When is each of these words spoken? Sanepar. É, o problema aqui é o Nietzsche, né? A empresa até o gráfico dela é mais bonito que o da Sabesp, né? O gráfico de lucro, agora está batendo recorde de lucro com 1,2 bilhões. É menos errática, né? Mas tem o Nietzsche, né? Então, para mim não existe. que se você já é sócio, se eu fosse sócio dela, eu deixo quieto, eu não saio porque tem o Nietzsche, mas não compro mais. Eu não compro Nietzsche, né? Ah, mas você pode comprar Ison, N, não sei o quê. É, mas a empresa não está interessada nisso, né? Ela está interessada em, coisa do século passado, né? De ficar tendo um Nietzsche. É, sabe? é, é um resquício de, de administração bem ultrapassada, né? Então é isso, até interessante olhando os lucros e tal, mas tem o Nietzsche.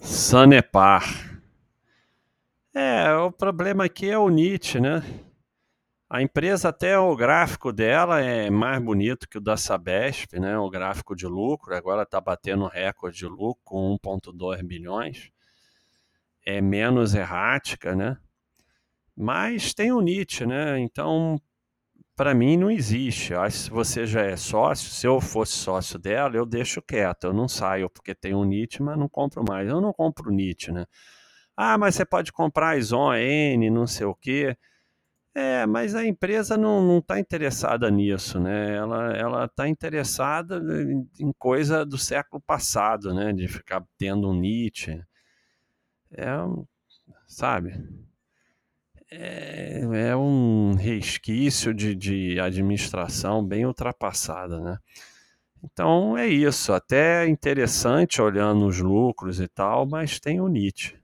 Sanepar. 0.00 1.40
É, 2.72 3.12
o 3.14 3.32
problema 3.32 3.84
aqui 3.84 4.08
é 4.08 4.16
o 4.16 4.28
Nietzsche, 4.28 4.80
né? 4.80 5.02
A 6.08 6.22
empresa 6.22 6.68
até 6.68 6.98
o 6.98 7.14
gráfico 7.16 7.72
dela 7.72 8.20
é 8.20 8.48
mais 8.48 8.80
bonito 8.80 9.28
que 9.28 9.36
o 9.36 9.40
da 9.40 9.56
Sabesp, 9.56 10.38
né? 10.38 10.56
O 10.56 10.70
gráfico 10.70 11.16
de 11.16 11.26
lucro, 11.26 11.74
agora 11.74 12.04
está 12.04 12.20
batendo 12.20 12.66
recorde 12.66 13.18
de 13.18 13.26
lucro 13.26 13.60
com 13.64 13.98
1,2 13.98 14.62
bilhões. 14.62 15.30
É 16.46 16.60
menos 16.60 17.14
errática, 17.14 17.94
né? 17.94 18.16
Mas 19.16 19.74
tem 19.74 19.92
o 19.92 20.00
Nietzsche, 20.00 20.46
né? 20.46 20.78
Então, 20.78 21.40
para 22.18 22.34
mim 22.34 22.56
não 22.56 22.68
existe. 22.68 23.32
que 23.32 23.50
se 23.50 23.70
você 23.70 24.04
já 24.04 24.22
é 24.22 24.36
sócio, 24.36 24.90
se 24.90 25.06
eu 25.06 25.20
fosse 25.20 25.52
sócio 25.52 26.00
dela, 26.00 26.36
eu 26.36 26.44
deixo 26.44 26.82
quieto, 26.82 27.28
eu 27.28 27.32
não 27.32 27.46
saio 27.46 27.88
porque 27.88 28.12
tem 28.12 28.34
o 28.34 28.44
Nietzsche, 28.44 28.82
mas 28.82 28.98
não 28.98 29.08
compro 29.08 29.44
mais. 29.48 29.68
Eu 29.68 29.80
não 29.80 29.92
compro 29.92 30.32
Nietzsche, 30.32 30.72
né? 30.72 30.84
Ah, 31.56 31.78
mas 31.78 31.94
você 31.94 32.04
pode 32.04 32.32
comprar 32.32 32.76
Ison, 32.76 33.14
N, 33.14 33.70
não 33.70 33.86
sei 33.86 34.06
o 34.06 34.16
quê. 34.16 34.56
É, 35.34 35.66
mas 35.66 35.94
a 35.94 36.04
empresa 36.04 36.56
não 36.56 36.98
está 36.98 37.20
interessada 37.20 37.88
nisso, 37.90 38.40
né? 38.40 38.74
Ela 38.76 39.44
está 39.44 39.68
interessada 39.68 40.60
em, 41.20 41.32
coisa 41.38 41.86
do 41.86 41.98
século 41.98 42.42
passado, 42.42 43.14
né? 43.14 43.32
De 43.32 43.46
ficar 43.46 43.84
tendo 43.96 44.28
um 44.28 44.34
Nietzsche. 44.34 45.00
É, 46.12 46.26
sabe? 47.28 47.74
é, 49.10 49.80
é 49.80 50.07
um 50.07 50.07
resquício 50.88 51.74
de, 51.74 51.94
de 51.94 52.40
administração 52.40 53.44
bem 53.44 53.66
ultrapassada, 53.66 54.60
né? 54.60 54.78
Então 55.62 56.16
é 56.16 56.26
isso, 56.26 56.72
até 56.72 57.26
interessante 57.26 58.22
olhando 58.22 58.66
os 58.66 58.78
lucros 58.78 59.40
e 59.40 59.48
tal, 59.48 59.86
mas 59.86 60.20
tem 60.20 60.40
o 60.40 60.48
Nietzsche. 60.48 60.96